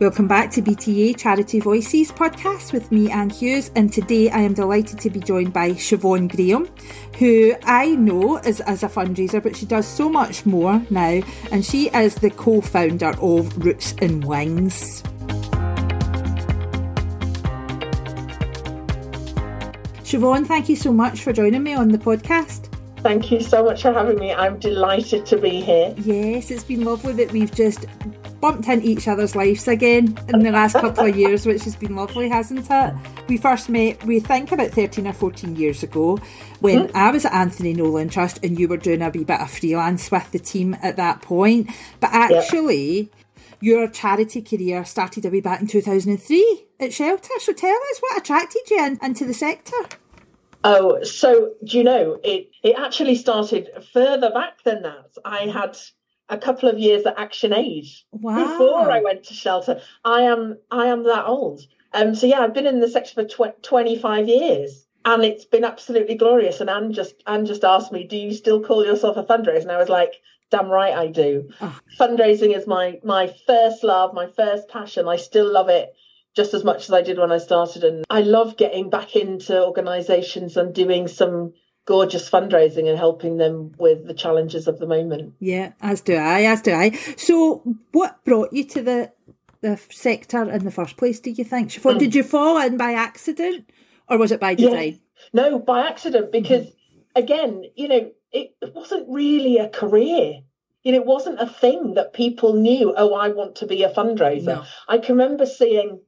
[0.00, 4.52] Welcome back to BTA Charity Voices podcast with me, Anne Hughes, and today I am
[4.52, 6.68] delighted to be joined by Shivonne Graham,
[7.20, 11.20] who I know is as a fundraiser, but she does so much more now,
[11.52, 15.00] and she is the co-founder of Roots and Wings.
[20.02, 22.68] Shivonne, thank you so much for joining me on the podcast.
[22.96, 24.32] Thank you so much for having me.
[24.32, 25.94] I'm delighted to be here.
[25.98, 27.86] Yes, it's been lovely that we've just
[28.44, 31.96] bumped into each other's lives again in the last couple of years, which has been
[31.96, 32.94] lovely, hasn't it?
[33.26, 36.18] We first met, we think about 13 or 14 years ago,
[36.60, 36.96] when mm-hmm.
[36.96, 40.10] I was at Anthony Nolan Trust and you were doing a wee bit of freelance
[40.10, 41.70] with the team at that point.
[42.00, 43.08] But actually, yep.
[43.60, 47.32] your charity career started a wee back in 2003 at Shelter.
[47.38, 49.72] So tell us what attracted you in, into the sector.
[50.64, 52.50] Oh, so do you know it?
[52.62, 55.12] It actually started further back than that.
[55.24, 55.78] I had
[56.28, 58.36] a couple of years at Action Aid wow.
[58.36, 59.80] before I went to shelter.
[60.04, 61.60] I am I am that old.
[61.92, 65.64] Um, so yeah, I've been in the sector for tw- 25 years, and it's been
[65.64, 66.60] absolutely glorious.
[66.60, 69.72] And Anne just Anne just asked me, "Do you still call yourself a fundraiser?" And
[69.72, 70.14] I was like,
[70.50, 71.50] "Damn right, I do.
[71.60, 71.78] Oh.
[71.98, 75.08] Fundraising is my my first love, my first passion.
[75.08, 75.94] I still love it."
[76.34, 79.64] Just as much as I did when I started, and I love getting back into
[79.64, 81.52] organisations and doing some
[81.86, 85.34] gorgeous fundraising and helping them with the challenges of the moment.
[85.38, 86.90] Yeah, as do I, as do I.
[87.16, 89.12] So, what brought you to the
[89.60, 91.20] the sector in the first place?
[91.20, 91.70] Do you think?
[91.70, 91.98] Mm.
[91.98, 93.70] Did you fall in by accident,
[94.08, 95.00] or was it by design?
[95.32, 95.50] Yeah.
[95.50, 96.32] No, by accident.
[96.32, 97.22] Because mm-hmm.
[97.22, 100.40] again, you know, it, it wasn't really a career.
[100.82, 102.92] You know, it wasn't a thing that people knew.
[102.94, 104.44] Oh, I want to be a fundraiser.
[104.44, 104.64] No.
[104.86, 106.00] I can remember seeing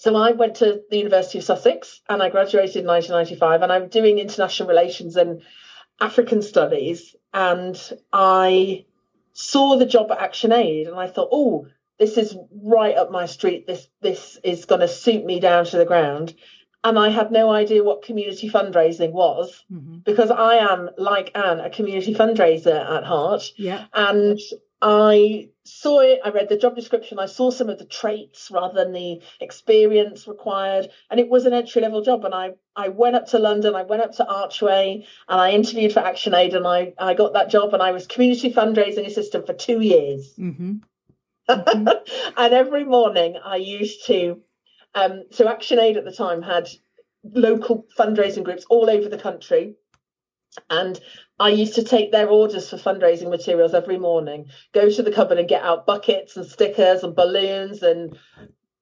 [0.00, 3.88] so I went to the University of Sussex and I graduated in 1995 and I'm
[3.88, 5.42] doing international relations and
[6.00, 7.14] African studies.
[7.34, 7.78] And
[8.10, 8.86] I
[9.34, 11.66] saw the job at Action Aid and I thought, oh,
[11.98, 13.66] this is right up my street.
[13.66, 16.32] This this is going to suit me down to the ground.
[16.82, 19.98] And I had no idea what community fundraising was mm-hmm.
[19.98, 23.52] because I am, like Anne, a community fundraiser at heart.
[23.58, 23.84] Yeah.
[23.92, 24.40] And
[24.82, 28.82] I saw it, I read the job description, I saw some of the traits rather
[28.82, 32.24] than the experience required, and it was an entry level job.
[32.24, 35.92] And I, I went up to London, I went up to Archway, and I interviewed
[35.92, 39.46] for Action Aid, and I, I got that job, and I was community fundraising assistant
[39.46, 40.34] for two years.
[40.38, 40.76] Mm-hmm.
[41.48, 41.88] Mm-hmm.
[42.36, 44.40] and every morning I used to,
[44.94, 46.68] um, so Action Aid at the time had
[47.22, 49.74] local fundraising groups all over the country.
[50.68, 51.00] And
[51.38, 55.38] I used to take their orders for fundraising materials every morning, go to the cupboard
[55.38, 58.18] and get out buckets and stickers and balloons and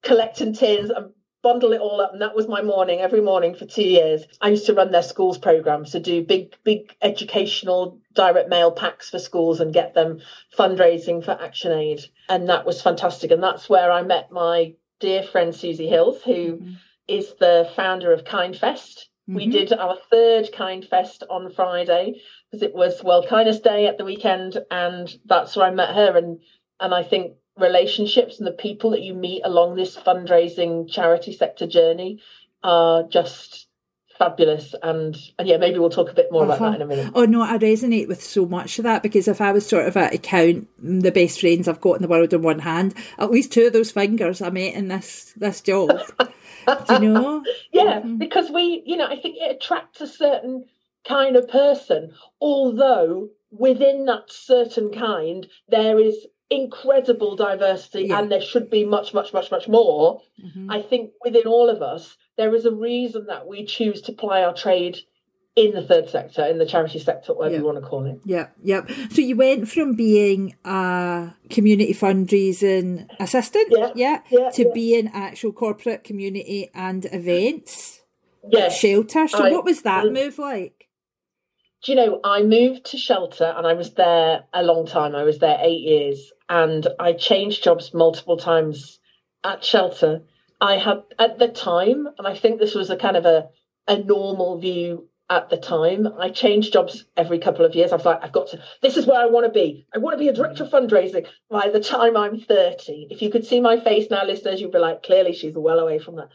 [0.02, 1.12] collecting tins and
[1.42, 2.12] bundle it all up.
[2.12, 4.24] And that was my morning every morning for two years.
[4.40, 9.10] I used to run their schools programs to do big, big educational direct mail packs
[9.10, 10.20] for schools and get them
[10.58, 12.00] fundraising for Action Aid.
[12.28, 13.30] And that was fantastic.
[13.30, 16.72] And that's where I met my dear friend Susie Hills, who mm-hmm.
[17.06, 19.04] is the founder of Kindfest.
[19.28, 19.36] Mm-hmm.
[19.36, 23.98] We did our third Kind Fest on Friday because it was World Kindness Day at
[23.98, 26.16] the weekend, and that's where I met her.
[26.16, 26.40] And
[26.80, 31.66] and I think relationships and the people that you meet along this fundraising charity sector
[31.66, 32.22] journey
[32.62, 33.67] are just
[34.18, 36.54] fabulous and and yeah maybe we'll talk a bit more uh-huh.
[36.54, 39.28] about that in a minute oh no i resonate with so much of that because
[39.28, 42.08] if i was sort of at a count the best friends i've got in the
[42.08, 45.60] world in one hand at least two of those fingers i met in this this
[45.60, 45.90] job
[46.90, 47.42] you know
[47.72, 48.16] yeah mm-hmm.
[48.16, 50.64] because we you know i think it attracts a certain
[51.08, 58.18] kind of person, although within that certain kind, there is incredible diversity yeah.
[58.18, 60.20] and there should be much, much, much, much more.
[60.42, 60.70] Mm-hmm.
[60.70, 64.42] I think within all of us, there is a reason that we choose to ply
[64.42, 64.98] our trade
[65.54, 67.60] in the third sector, in the charity sector, whatever yeah.
[67.60, 68.20] you want to call it.
[68.24, 68.86] Yeah, yeah.
[69.10, 74.72] So you went from being a community fundraising assistant, yeah, yeah, yeah to yeah.
[74.72, 78.02] being actual corporate community and events.
[78.48, 78.70] Yeah.
[78.70, 79.28] Shelter.
[79.28, 80.78] So I, what was that um, move like?
[81.82, 85.14] do you know, I moved to shelter and I was there a long time.
[85.14, 88.98] I was there eight years and I changed jobs multiple times
[89.44, 90.22] at shelter.
[90.60, 93.48] I had at the time, and I think this was a kind of a,
[93.86, 96.08] a normal view at the time.
[96.18, 97.92] I changed jobs every couple of years.
[97.92, 99.86] I was like, I've got to, this is where I want to be.
[99.94, 103.08] I want to be a director of fundraising by the time I'm 30.
[103.10, 105.98] If you could see my face now, listeners, you'd be like, clearly she's well away
[105.98, 106.28] from that.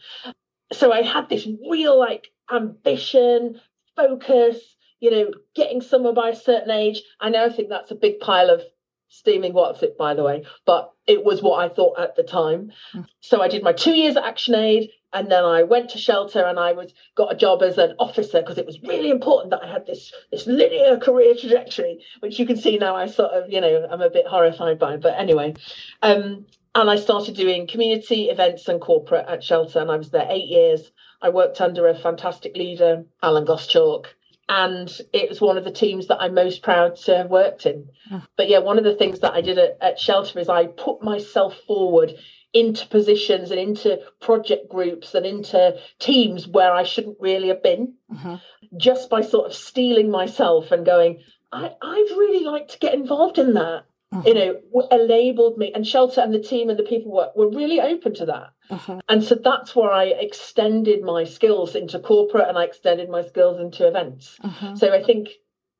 [0.72, 3.60] So I had this real like ambition,
[3.96, 4.58] focus,
[5.00, 7.02] you know, getting somewhere by a certain age.
[7.20, 8.62] I now think that's a big pile of
[9.08, 12.72] steaming what's it by the way but it was what i thought at the time.
[12.94, 13.06] Mm.
[13.20, 16.58] so i did my two years at actionaid and then i went to shelter and
[16.58, 19.70] i was got a job as an officer because it was really important that i
[19.70, 23.60] had this this linear career trajectory which you can see now i sort of you
[23.60, 25.54] know i'm a bit horrified by but anyway
[26.02, 30.26] um and i started doing community events and corporate at shelter and i was there
[30.28, 30.90] eight years.
[31.22, 34.06] I worked under a fantastic leader alan Gosschalk
[34.48, 37.88] and it was one of the teams that I'm most proud to have worked in.
[38.10, 38.22] Oh.
[38.36, 41.02] But yeah, one of the things that I did at, at, Shelter is I put
[41.02, 42.14] myself forward
[42.52, 47.94] into positions and into project groups and into teams where I shouldn't really have been,
[48.12, 48.38] uh-huh.
[48.76, 53.38] just by sort of steeling myself and going, I, I'd really like to get involved
[53.38, 54.22] in that uh-huh.
[54.26, 55.72] you know, enabled me.
[55.74, 58.50] And Shelter and the team and the people were, were really open to that.
[58.70, 59.00] Uh-huh.
[59.08, 63.60] And so that's where I extended my skills into corporate and I extended my skills
[63.60, 64.38] into events.
[64.42, 64.76] Uh-huh.
[64.76, 65.28] So I think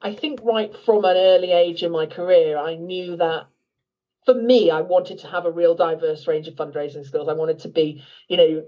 [0.02, 3.46] I think right from an early age in my career, I knew that
[4.24, 7.28] for me, I wanted to have a real diverse range of fundraising skills.
[7.28, 8.64] I wanted to be, you know,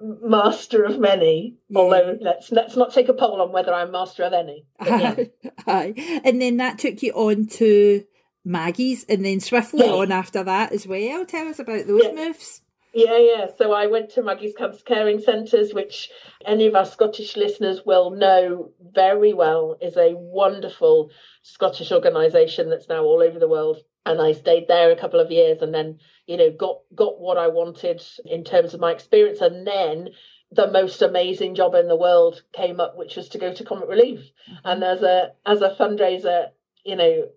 [0.00, 1.56] master of many.
[1.68, 1.78] Yeah.
[1.78, 4.66] Although let's let's not take a poll on whether I'm master of any.
[5.66, 5.92] Yeah.
[6.24, 8.04] and then that took you on to
[8.44, 9.92] Maggie's and then swiftly yeah.
[9.92, 11.24] on after that as well.
[11.26, 12.12] Tell us about those yeah.
[12.12, 12.62] moves.
[12.92, 13.46] Yeah, yeah.
[13.56, 16.10] So I went to Maggie's Cancer Caring Centres, which
[16.44, 21.10] any of our Scottish listeners will know very well is a wonderful
[21.42, 23.78] Scottish organisation that's now all over the world.
[24.06, 27.38] And I stayed there a couple of years and then, you know, got got what
[27.38, 29.40] I wanted in terms of my experience.
[29.40, 30.08] And then
[30.50, 33.88] the most amazing job in the world came up, which was to go to Comic
[33.88, 34.18] Relief.
[34.18, 34.54] Mm-hmm.
[34.64, 36.48] And as a as a fundraiser,
[36.84, 37.28] you know,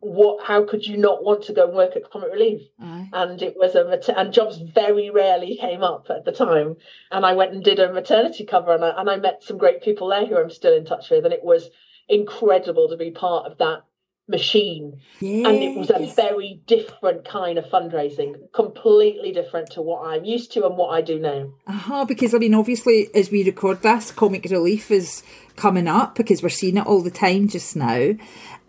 [0.00, 3.08] what how could you not want to go and work at comic relief Aye.
[3.12, 6.76] and it was a and jobs very rarely came up at the time
[7.10, 9.82] and i went and did a maternity cover and I, and I met some great
[9.82, 11.70] people there who i'm still in touch with and it was
[12.08, 13.82] incredible to be part of that
[14.28, 15.46] machine yes.
[15.46, 20.50] and it was a very different kind of fundraising completely different to what i'm used
[20.52, 24.10] to and what i do now uh-huh because i mean obviously as we record this
[24.10, 25.22] comic relief is
[25.54, 28.12] coming up because we're seeing it all the time just now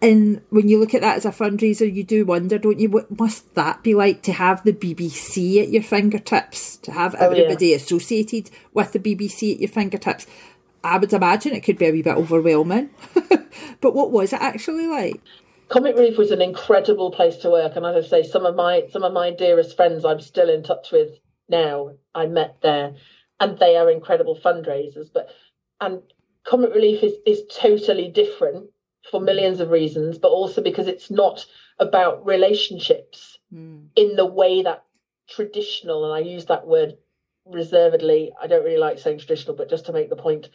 [0.02, 3.20] and when you look at that as a fundraiser, you do wonder, don't you, what
[3.20, 7.70] must that be like to have the BBC at your fingertips, to have oh, everybody
[7.70, 7.78] yeah.
[7.78, 10.28] associated with the BBC at your fingertips?
[10.84, 12.92] I would imagine it could be a wee bit overwhelming.
[13.82, 15.20] but what was it actually like?
[15.70, 18.88] Comic Relief was an incredible place to work, and as I say, some of my
[18.92, 21.20] some of my dearest friends I'm still in touch with
[21.50, 21.92] now.
[22.16, 22.96] I met there,
[23.40, 25.08] and they are incredible fundraisers.
[25.14, 25.30] But
[25.82, 26.02] and
[26.44, 28.70] Comic Relief is is totally different
[29.12, 31.46] for millions of reasons, but also because it's not
[31.80, 33.88] about relationships mm.
[33.96, 34.84] in the way that
[35.30, 36.98] traditional, and I use that word
[37.46, 40.50] reservedly, I don't really like saying traditional, but just to make the point,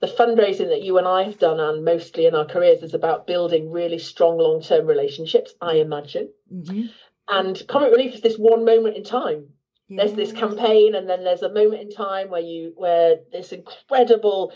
[0.00, 3.26] the fundraising that you and I have done, and mostly in our careers, is about
[3.26, 6.30] building really strong long term relationships, I imagine.
[6.52, 6.86] Mm-hmm.
[7.28, 9.48] And Comic Relief is this one moment in time.
[9.88, 10.04] Yeah.
[10.04, 14.52] There's this campaign, and then there's a moment in time where you where this incredible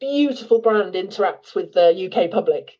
[0.00, 2.72] beautiful brand interacts with the UK public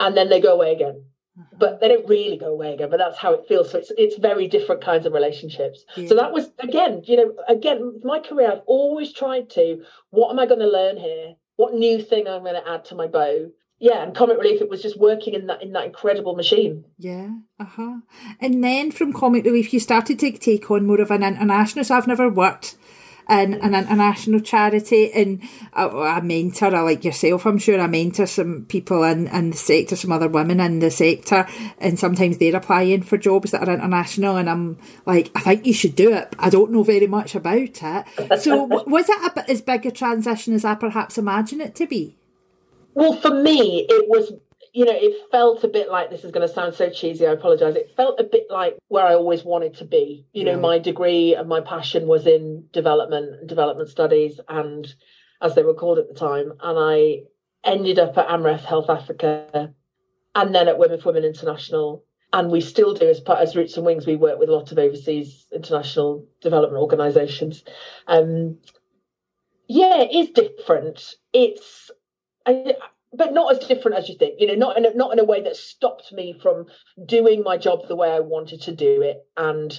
[0.00, 1.04] and then they go away again.
[1.38, 1.56] Uh-huh.
[1.58, 3.70] But they don't really go away again, but that's how it feels.
[3.70, 5.84] So it's it's very different kinds of relationships.
[5.96, 6.08] Yeah.
[6.08, 10.38] So that was again, you know, again, my career, I've always tried to, what am
[10.38, 11.34] I going to learn here?
[11.56, 13.50] What new thing I'm going to add to my bow?
[13.82, 16.84] yeah, and Comic Relief, it was just working in that in that incredible machine.
[16.98, 17.96] Yeah, uh huh.
[18.38, 21.84] And then from Comic Relief, you started to take on more of an international.
[21.84, 22.76] So I've never worked
[23.28, 25.12] in an international charity.
[25.12, 25.42] And
[25.72, 29.56] I, I mentor, I like yourself, I'm sure I mentor some people in, in the
[29.56, 31.46] sector, some other women in the sector,
[31.78, 34.36] and sometimes they're applying for jobs that are international.
[34.36, 36.34] And I'm like, I think you should do it.
[36.38, 38.40] I don't know very much about it.
[38.40, 41.86] So, was it a, bit as big a transition as I perhaps imagine it to
[41.86, 42.16] be?
[42.94, 44.32] Well, for me, it was
[44.72, 47.26] you know, it felt a bit like this is going to sound so cheesy.
[47.26, 47.76] I apologize.
[47.76, 50.26] It felt a bit like where I always wanted to be.
[50.32, 54.92] You know, my degree and my passion was in development, development studies, and
[55.42, 56.52] as they were called at the time.
[56.62, 57.22] And I
[57.64, 59.74] ended up at Amref Health Africa,
[60.34, 62.04] and then at Women for Women International.
[62.32, 64.06] And we still do as part as Roots and Wings.
[64.06, 67.62] We work with a lot of overseas international development organisations.
[68.06, 68.56] Um,
[69.68, 71.14] yeah, it is different.
[71.34, 71.90] It's
[72.46, 72.74] I,
[73.12, 74.40] but not as different as you think.
[74.40, 76.66] You know, not in a, not in a way that stopped me from
[77.04, 79.18] doing my job the way I wanted to do it.
[79.36, 79.78] And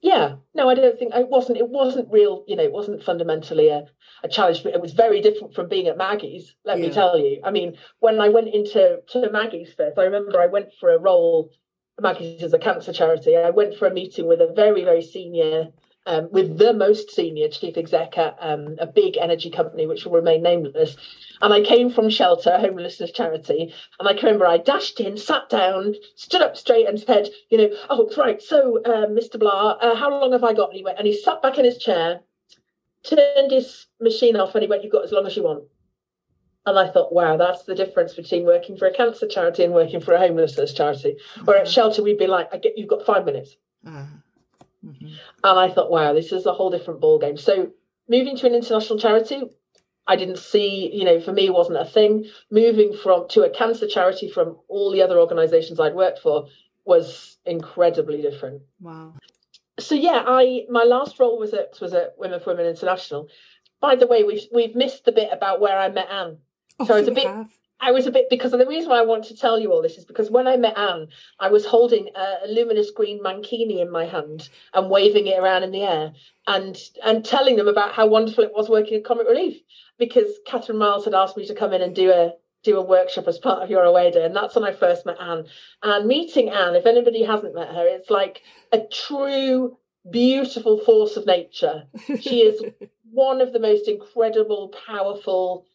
[0.00, 1.58] yeah, no, I don't think it wasn't.
[1.58, 2.44] It wasn't real.
[2.46, 3.86] You know, it wasn't fundamentally a,
[4.22, 4.62] a challenge.
[4.62, 6.54] But it was very different from being at Maggie's.
[6.64, 6.86] Let yeah.
[6.86, 7.40] me tell you.
[7.42, 10.98] I mean, when I went into to Maggie's first, I remember I went for a
[10.98, 11.50] role.
[12.00, 13.36] Maggie's is a cancer charity.
[13.36, 15.68] I went for a meeting with a very very senior
[16.06, 20.12] um, with the most senior chief exec at um, a big energy company, which will
[20.12, 20.96] remain nameless.
[21.40, 23.72] And I came from Shelter, a homelessness charity.
[23.98, 27.58] And I can remember I dashed in, sat down, stood up straight and said, you
[27.58, 29.38] know, oh, right, so, uh, Mr.
[29.38, 30.70] Blah, uh, how long have I got?
[30.70, 32.20] And he, went, and he sat back in his chair,
[33.02, 35.64] turned his machine off, and he went, you've got as long as you want.
[36.66, 40.00] And I thought, wow, that's the difference between working for a cancer charity and working
[40.00, 41.16] for a homelessness charity.
[41.34, 41.44] Mm-hmm.
[41.44, 43.56] Where at Shelter, we'd be like, I get, you've got five minutes.
[43.86, 44.04] Uh-huh.
[44.84, 45.06] Mm-hmm.
[45.44, 47.36] And I thought, wow, this is a whole different ball game.
[47.36, 47.70] So
[48.08, 49.42] moving to an international charity,
[50.06, 52.26] I didn't see, you know, for me wasn't a thing.
[52.50, 56.48] Moving from to a cancer charity from all the other organizations I'd worked for
[56.84, 58.62] was incredibly different.
[58.80, 59.14] Wow.
[59.78, 63.28] So yeah, I my last role was at was at Women for Women International.
[63.80, 66.38] By the way, we've we've missed the bit about where I met Anne.
[66.78, 67.50] Oh, so it's a bit have.
[67.84, 69.98] I was a bit because the reason why I want to tell you all this
[69.98, 73.90] is because when I met Anne, I was holding a, a luminous green mankini in
[73.90, 76.12] my hand and waving it around in the air
[76.46, 79.60] and and telling them about how wonderful it was working at Comic Relief
[79.98, 83.28] because Catherine Miles had asked me to come in and do a do a workshop
[83.28, 85.44] as part of your away day, and that's when I first met Anne.
[85.82, 88.40] And meeting Anne, if anybody hasn't met her, it's like
[88.72, 89.76] a true
[90.10, 91.84] beautiful force of nature.
[92.18, 92.62] She is
[93.10, 95.66] one of the most incredible, powerful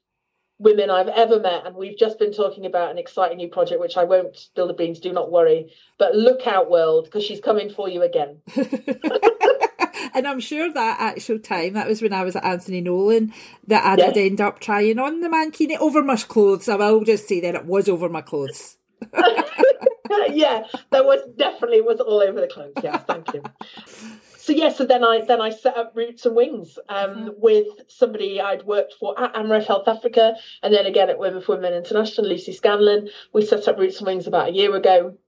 [0.59, 3.97] women I've ever met, and we've just been talking about an exciting new project, which
[3.97, 4.99] I won't spill the beans.
[4.99, 8.41] Do not worry, but look out, world, because she's coming for you again.
[10.13, 13.33] and I'm sure that actual time, that was when I was at Anthony Nolan,
[13.67, 16.67] that I did end up trying on the mankini over my clothes.
[16.67, 18.77] I will just say that it was over my clothes.
[20.29, 22.73] yeah, that was definitely was all over the clothes.
[22.83, 23.43] Yes, thank you
[24.49, 27.27] so yeah, so then I then I set up Roots and Wings um, mm-hmm.
[27.37, 31.55] with somebody I'd worked for at Amref Health Africa, and then again at Women for
[31.55, 33.09] Women International, Lucy Scanlon.
[33.31, 35.19] We set up Roots and Wings about a year ago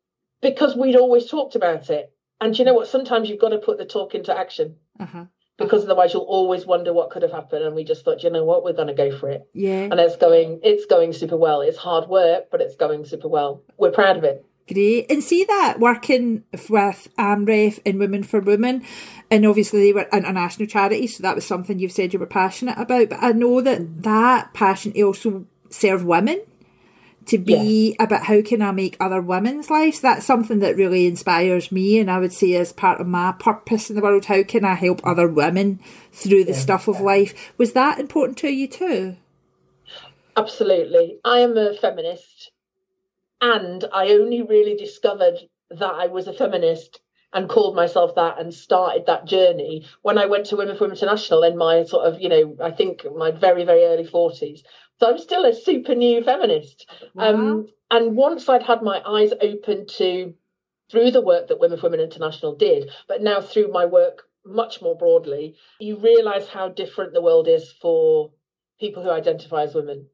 [0.42, 2.12] because we'd always talked about it.
[2.40, 2.88] And you know what?
[2.88, 4.78] Sometimes you've got to put the talk into action.
[5.00, 5.26] Uh-huh.
[5.60, 7.64] Because otherwise you'll always wonder what could have happened.
[7.64, 9.48] And we just thought, you know what, we're gonna go for it.
[9.54, 9.84] Yeah.
[9.84, 11.62] And it's going it's going super well.
[11.62, 13.62] It's hard work, but it's going super well.
[13.78, 14.44] We're proud of it.
[14.68, 15.12] Great.
[15.12, 18.84] And see that working with AMREF and Women for Women,
[19.30, 22.78] and obviously they were international charities, so that was something you've said you were passionate
[22.78, 23.10] about.
[23.10, 26.42] But I know that that passion also serve women
[27.26, 28.04] to be yeah.
[28.04, 30.00] about how can I make other women's lives.
[30.00, 33.90] That's something that really inspires me, and I would say as part of my purpose
[33.90, 35.80] in the world, how can I help other women
[36.12, 36.58] through the yeah.
[36.58, 37.54] stuff of life?
[37.58, 39.18] Was that important to you too?
[40.38, 41.20] Absolutely.
[41.26, 42.51] I am a feminist
[43.42, 45.40] and I only really discovered
[45.72, 47.02] that I was a feminist
[47.34, 50.98] and called myself that and started that journey when I went to Women for Women
[50.98, 54.62] International in my sort of, you know, I think my very, very early 40s.
[55.00, 56.88] So I'm still a super new feminist.
[57.16, 57.34] Wow.
[57.34, 60.34] Um, and once I'd had my eyes open to,
[60.92, 64.82] through the work that Women for Women International did, but now through my work much
[64.82, 68.32] more broadly, you realize how different the world is for
[68.80, 70.08] people who identify as women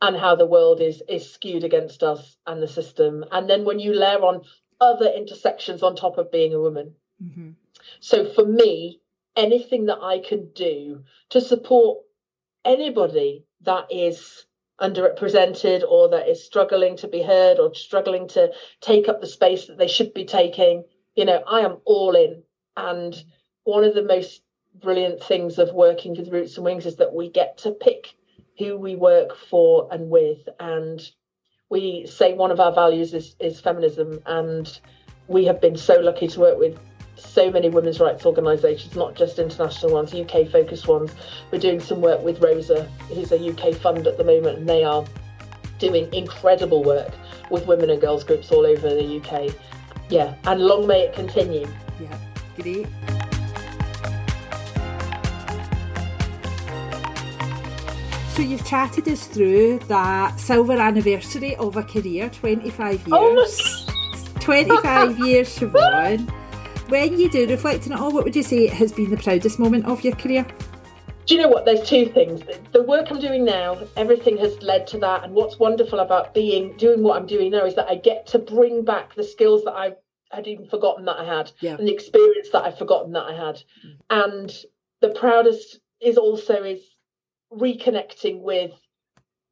[0.00, 3.24] and how the world is is skewed against us and the system.
[3.32, 4.42] And then when you layer on
[4.80, 6.94] other intersections on top of being a woman.
[7.22, 7.50] Mm-hmm.
[8.00, 9.00] so for me
[9.36, 12.02] anything that i can do to support
[12.64, 14.46] anybody that is
[14.80, 19.66] underrepresented or that is struggling to be heard or struggling to take up the space
[19.66, 20.82] that they should be taking
[21.14, 22.42] you know i am all in.
[22.76, 23.14] And
[23.62, 24.42] one of the most
[24.82, 28.14] brilliant things of working with roots and wings is that we get to pick
[28.58, 30.48] who we work for and with.
[30.60, 31.00] And
[31.70, 34.20] we say one of our values is, is feminism.
[34.26, 34.78] And
[35.28, 36.78] we have been so lucky to work with
[37.16, 41.12] so many women's rights organisations, not just international ones, UK focused ones.
[41.50, 44.84] We're doing some work with Rosa, who's a UK fund at the moment, and they
[44.84, 45.04] are
[45.78, 47.12] doing incredible work
[47.50, 49.54] with women and girls groups all over the UK.
[50.08, 51.66] Yeah, and long may it continue.
[52.00, 52.18] Yeah,
[52.56, 52.86] great.
[58.34, 63.86] So you've chatted us through that silver anniversary of a career, 25 years.
[63.86, 63.86] Oh
[64.40, 66.28] 25 years, Shivonne.
[66.88, 69.60] When you do reflect on it all, what would you say has been the proudest
[69.60, 70.44] moment of your career?
[71.26, 71.64] Do you know what?
[71.64, 72.42] There's two things.
[72.72, 75.22] The work I'm doing now, everything has led to that.
[75.22, 78.40] And what's wonderful about being doing what I'm doing now is that I get to
[78.40, 79.94] bring back the skills that I
[80.32, 81.76] had even forgotten that I had, yeah.
[81.76, 83.62] and the experience that I've forgotten that I had.
[83.86, 83.96] Mm.
[84.10, 84.52] And
[85.00, 86.80] the proudest is also is
[87.58, 88.72] reconnecting with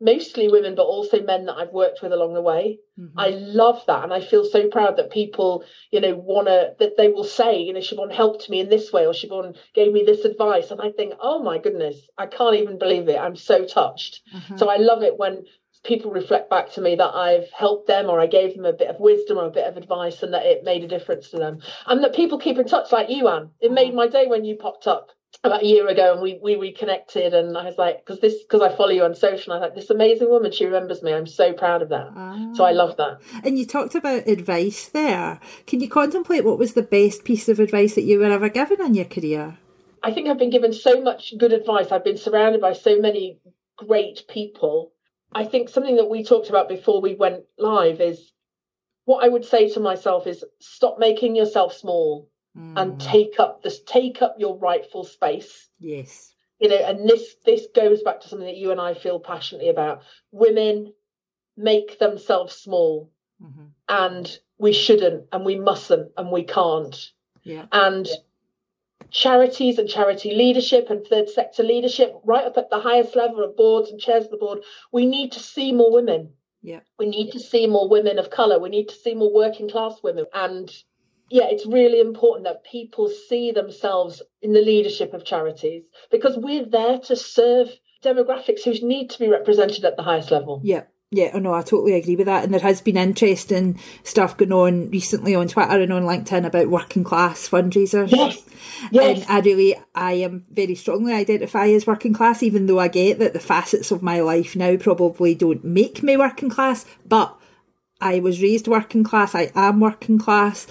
[0.03, 2.81] mostly women, but also men that I've worked with along the way.
[2.99, 3.19] Mm-hmm.
[3.19, 4.03] I love that.
[4.03, 7.61] And I feel so proud that people, you know, want to, that they will say,
[7.63, 10.71] you know, Shivonne helped me in this way or Shivonne gave me this advice.
[10.73, 13.19] And I think, oh my goodness, I can't even believe it.
[13.19, 14.23] I'm so touched.
[14.35, 14.57] Mm-hmm.
[14.57, 15.45] So I love it when
[15.85, 18.89] people reflect back to me that I've helped them or I gave them a bit
[18.89, 21.61] of wisdom or a bit of advice and that it made a difference to them.
[21.87, 23.51] And that people keep in touch like you, Anne.
[23.61, 25.11] It made my day when you popped up
[25.45, 28.61] about a year ago and we we reconnected and I was like because this because
[28.61, 31.13] I follow you on social and I was like this amazing woman she remembers me.
[31.13, 32.09] I'm so proud of that.
[32.15, 32.53] Ah.
[32.55, 33.21] so I love that.
[33.43, 35.41] And you talked about advice there.
[35.67, 38.81] Can you contemplate what was the best piece of advice that you were ever given
[38.81, 39.59] in your career?
[40.03, 41.93] I think I've been given so much good advice.
[41.93, 43.39] I've been surrounded by so many
[43.77, 44.93] great people.
[45.33, 48.33] I think something that we talked about before we went live is
[49.05, 52.81] what I would say to myself is stop making yourself small mm.
[52.81, 55.69] and take up this take up your rightful space.
[55.79, 56.35] Yes.
[56.59, 59.69] You know, and this this goes back to something that you and I feel passionately
[59.69, 60.03] about.
[60.31, 60.93] Women
[61.57, 63.11] make themselves small.
[63.43, 63.65] Mm-hmm.
[63.89, 66.97] And we shouldn't and we mustn't and we can't.
[67.43, 67.67] Yeah.
[67.73, 68.09] And
[69.11, 73.57] charities and charity leadership and third sector leadership, right up at the highest level of
[73.57, 74.61] boards and chairs of the board,
[74.93, 76.33] we need to see more women.
[76.63, 76.81] Yeah.
[76.99, 78.61] We need to see more women of colour.
[78.61, 80.27] We need to see more working class women.
[80.33, 80.71] And
[81.33, 86.67] yeah, it's really important that people see themselves in the leadership of charities because we're
[86.67, 87.71] there to serve
[88.05, 90.61] demographics who need to be represented at the highest level.
[90.63, 90.83] Yeah.
[91.15, 92.43] Yeah, oh no, I totally agree with that.
[92.45, 96.69] And there has been interesting stuff going on recently on Twitter and on LinkedIn about
[96.69, 98.11] working class fundraisers.
[98.11, 98.43] Yes.
[98.91, 99.21] Yes.
[99.21, 103.19] And I really, I am very strongly identify as working class, even though I get
[103.19, 106.87] that the facets of my life now probably don't make me working class.
[107.07, 107.39] But
[108.03, 110.67] I was raised working class, I am working class,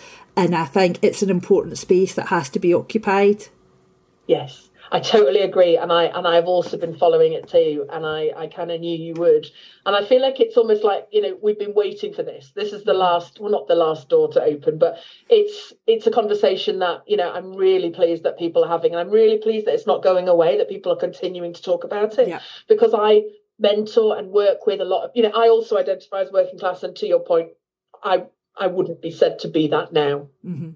[0.46, 3.48] and I think it's an important space that has to be occupied.
[4.28, 8.32] Yes, I totally agree, and I and I've also been following it too, and I
[8.36, 9.48] I kind of knew you would,
[9.86, 12.52] and I feel like it's almost like you know we've been waiting for this.
[12.56, 13.00] This is the mm.
[13.00, 14.98] last, well, not the last door to open, but
[15.30, 19.00] it's it's a conversation that you know I'm really pleased that people are having, and
[19.00, 22.18] I'm really pleased that it's not going away, that people are continuing to talk about
[22.20, 22.42] it, yeah.
[22.68, 23.24] because I
[23.60, 26.84] mentor and work with a lot of you know I also identify as working class,
[26.84, 27.52] and to your point,
[28.04, 28.24] I
[28.58, 30.27] I wouldn't be said to be that now.
[30.46, 30.72] Mm-hmm.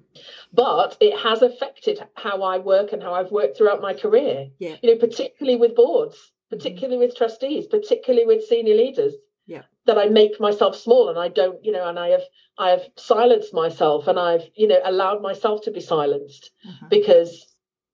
[0.54, 4.50] But it has affected how I work and how I've worked throughout my career.
[4.60, 4.76] Yeah.
[4.82, 9.14] You know, particularly with boards, particularly with trustees, particularly with senior leaders.
[9.46, 9.64] Yeah.
[9.86, 12.24] That I make myself small and I don't, you know, and I have
[12.58, 16.88] I have silenced myself and I've, you know, allowed myself to be silenced mm-hmm.
[16.90, 17.46] because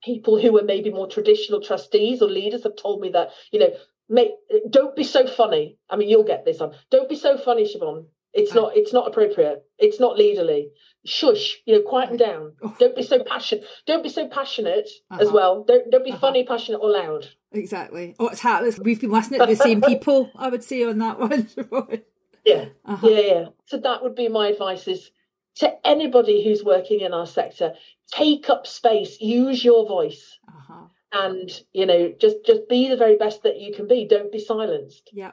[0.03, 3.71] people who were maybe more traditional trustees or leaders have told me that, you know,
[4.07, 4.31] make
[4.69, 5.77] don't be so funny.
[5.89, 6.73] I mean, you'll get this on.
[6.89, 8.05] Don't be so funny, Shivonne.
[8.33, 8.77] It's not.
[8.77, 9.63] It's not appropriate.
[9.77, 10.69] It's not leaderly.
[11.05, 11.57] Shush.
[11.65, 12.53] You know, quieten down.
[12.63, 12.75] Oh.
[12.79, 13.65] Don't be so passionate.
[13.85, 15.21] Don't be so passionate uh-huh.
[15.21, 15.63] as well.
[15.63, 16.19] Don't don't be uh-huh.
[16.19, 17.27] funny, passionate, or loud.
[17.51, 18.15] Exactly.
[18.19, 18.77] Oh, it's happened.
[18.83, 20.31] We've been listening to the same people.
[20.35, 21.49] I would say on that one.
[22.45, 22.65] yeah.
[22.85, 23.07] Uh-huh.
[23.07, 23.19] Yeah.
[23.19, 23.45] Yeah.
[23.65, 25.11] So that would be my advice: is
[25.55, 27.73] to anybody who's working in our sector,
[28.11, 30.37] take up space, use your voice.
[30.47, 30.85] Uh-huh.
[31.13, 34.07] And you know, just just be the very best that you can be.
[34.07, 35.09] Don't be silenced.
[35.11, 35.31] Yeah.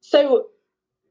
[0.00, 0.46] So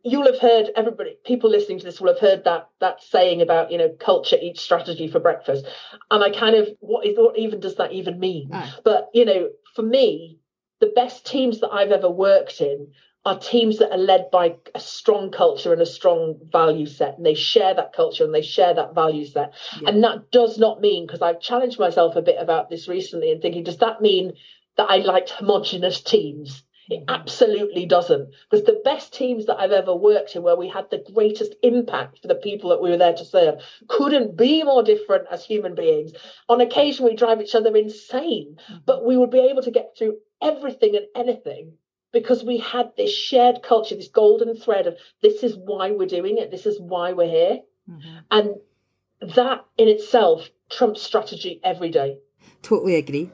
[0.03, 3.71] you'll have heard everybody people listening to this will have heard that that saying about
[3.71, 5.65] you know culture eats strategy for breakfast
[6.11, 8.75] and i kind of what is what even does that even mean oh.
[8.83, 10.37] but you know for me
[10.79, 12.87] the best teams that i've ever worked in
[13.25, 17.25] are teams that are led by a strong culture and a strong value set and
[17.25, 19.89] they share that culture and they share that value set yeah.
[19.89, 23.41] and that does not mean because i've challenged myself a bit about this recently and
[23.41, 24.31] thinking does that mean
[24.77, 28.29] that i liked homogenous teams it absolutely doesn't.
[28.49, 32.19] Because the best teams that I've ever worked in, where we had the greatest impact
[32.21, 35.75] for the people that we were there to serve, couldn't be more different as human
[35.75, 36.13] beings.
[36.47, 40.17] On occasion, we drive each other insane, but we would be able to get through
[40.41, 41.73] everything and anything
[42.11, 46.39] because we had this shared culture, this golden thread of this is why we're doing
[46.39, 47.59] it, this is why we're here.
[47.89, 48.17] Mm-hmm.
[48.31, 52.17] And that in itself trumps strategy every day.
[52.63, 53.29] Totally agree.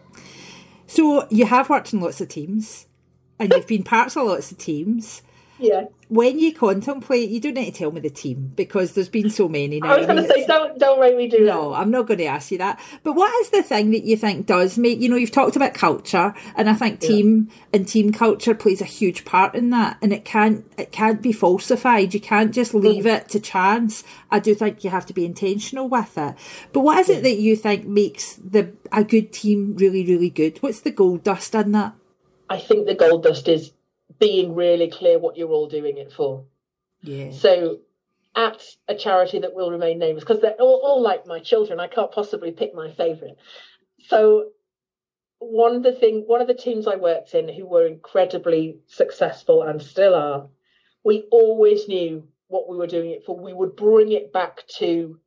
[0.88, 2.88] So you have worked in lots of teams
[3.39, 5.21] and you've been parts of lots of teams.
[5.58, 5.86] Yeah.
[6.10, 9.48] When you contemplate, you don't need to tell me the team because there's been so
[9.48, 9.93] many now.
[9.93, 11.54] I was going to say, don't don't make me do no, that.
[11.54, 12.80] No, I'm not going to ask you that.
[13.04, 15.15] But what is the thing that you think does make you know?
[15.15, 17.65] You've talked about culture, and I think team yeah.
[17.74, 19.98] and team culture plays a huge part in that.
[20.02, 22.13] And it can't it can't be falsified.
[22.13, 23.15] You can't just leave mm.
[23.15, 24.04] it to chance.
[24.30, 26.36] I do think you have to be intentional with it.
[26.74, 27.15] But what is yeah.
[27.15, 30.58] it that you think makes the a good team really really good?
[30.62, 31.95] What's the gold dust in that?
[32.49, 33.71] I think the gold dust is
[34.19, 36.45] being really clear what you're all doing it for.
[37.01, 37.31] Yeah.
[37.31, 37.79] So
[38.36, 41.88] at a charity that will remain nameless, because they're all, all like my children, I
[41.88, 43.36] can't possibly pick my favourite.
[44.08, 44.49] So
[45.39, 49.63] one of the thing, one of the teams I worked in who were incredibly successful
[49.63, 50.47] and still are,
[51.03, 53.38] we always knew what we were doing it for.
[53.38, 55.19] We would bring it back to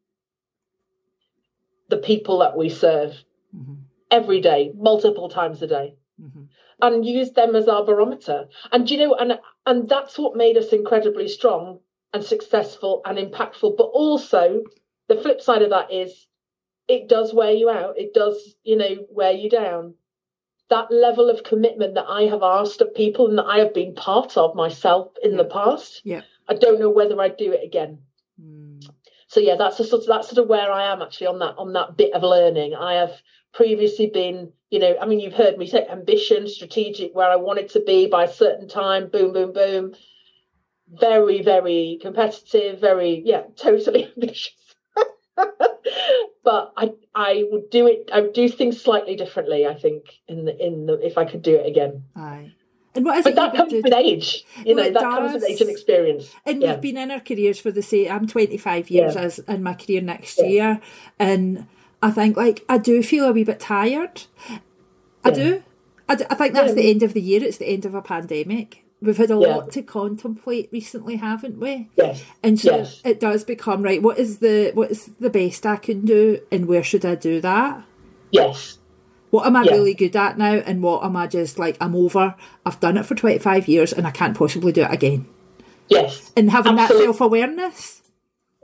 [1.88, 3.12] the people that we serve
[3.54, 3.74] mm-hmm.
[4.10, 5.94] every day, multiple times a day.
[6.20, 6.44] Mm-hmm
[6.80, 8.48] and use them as our barometer.
[8.72, 11.80] And you know, and and that's what made us incredibly strong
[12.12, 13.76] and successful and impactful.
[13.76, 14.62] But also,
[15.08, 16.26] the flip side of that is
[16.88, 17.98] it does wear you out.
[17.98, 19.94] It does, you know, wear you down.
[20.70, 23.94] That level of commitment that I have asked of people and that I have been
[23.94, 25.36] part of myself in yeah.
[25.38, 26.22] the past, yeah.
[26.46, 27.98] I don't know whether I'd do it again.
[28.40, 28.86] Mm.
[29.28, 31.56] So yeah, that's a sort of that's sort of where I am actually on that
[31.58, 32.74] on that bit of learning.
[32.74, 33.12] I have
[33.52, 37.70] previously been, you know, I mean, you've heard me say ambition, strategic, where I wanted
[37.70, 39.94] to be by a certain time, boom, boom, boom.
[40.90, 44.52] Very, very competitive, very, yeah, totally ambitious.
[46.44, 50.44] but I I would do it I would do things slightly differently, I think, in
[50.44, 52.04] the in the if I could do it again.
[52.16, 52.52] Aye.
[52.94, 54.92] And what is but it that comes with age, you well, know.
[54.92, 55.18] That does.
[55.18, 56.34] comes with age and experience.
[56.44, 56.72] And yeah.
[56.72, 58.10] we've been in our careers for the same.
[58.10, 59.20] I'm 25 years yeah.
[59.20, 60.46] as in my career next yeah.
[60.46, 60.80] year,
[61.18, 61.66] and
[62.02, 64.22] I think like I do feel a wee bit tired.
[65.24, 65.62] I do.
[66.08, 66.24] I, do.
[66.30, 67.42] I think that's the end of the year.
[67.42, 68.84] It's the end of a pandemic.
[69.00, 71.88] We've had a lot to contemplate recently, haven't we?
[71.94, 72.24] Yes.
[72.42, 73.00] And so yes.
[73.04, 74.02] it does become right.
[74.02, 77.40] What is the what is the best I can do, and where should I do
[77.40, 77.84] that?
[78.32, 78.78] Yes.
[79.30, 79.72] What am I yeah.
[79.72, 81.76] really good at now, and what am I just like?
[81.80, 82.34] I'm over.
[82.66, 85.28] I've done it for twenty five years, and I can't possibly do it again.
[85.88, 86.32] Yes.
[86.36, 87.06] And having Absolutely.
[87.06, 88.02] that self awareness.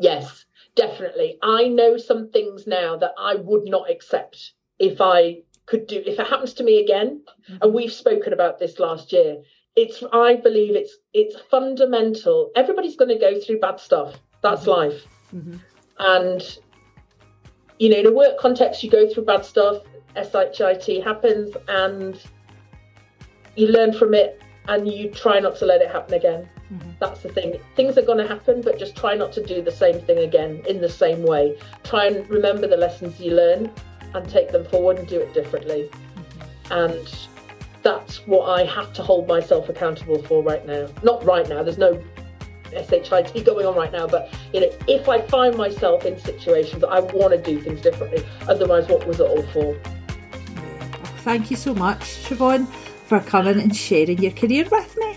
[0.00, 0.43] Yes,
[0.76, 1.38] definitely.
[1.42, 6.18] I know some things now that I would not accept if I could do if
[6.18, 7.22] it happens to me again.
[7.48, 7.62] Mm-hmm.
[7.62, 9.38] And we've spoken about this last year.
[9.76, 12.50] It's I believe it's it's fundamental.
[12.54, 14.20] Everybody's going to go through bad stuff.
[14.42, 14.70] That's mm-hmm.
[14.70, 15.06] life.
[15.34, 15.56] Mm-hmm.
[15.98, 16.58] And
[17.78, 19.82] you know, in a work context, you go through bad stuff
[20.16, 22.20] SHIT happens and
[23.56, 26.48] you learn from it and you try not to let it happen again.
[26.72, 26.90] Mm-hmm.
[26.98, 27.58] That's the thing.
[27.76, 30.62] Things are going to happen, but just try not to do the same thing again
[30.68, 31.58] in the same way.
[31.82, 33.70] Try and remember the lessons you learn
[34.14, 35.90] and take them forward and do it differently.
[35.92, 36.72] Mm-hmm.
[36.72, 37.28] And
[37.82, 40.88] that's what I have to hold myself accountable for right now.
[41.02, 42.02] Not right now, there's no
[42.72, 47.00] SHIT going on right now, but you know, if I find myself in situations I
[47.00, 49.78] want to do things differently, otherwise, what was it all for?
[51.18, 52.66] Thank you so much, Shivonne,
[53.06, 55.16] for coming and sharing your career with me.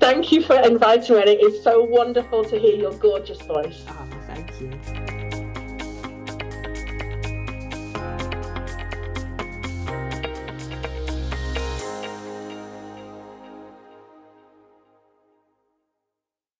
[0.00, 1.22] Thank you for inviting me.
[1.22, 3.84] It is so wonderful to hear your gorgeous voice.
[3.88, 5.17] Oh, thank you.